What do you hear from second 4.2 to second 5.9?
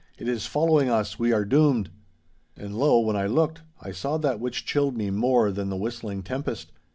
which chilled me more than the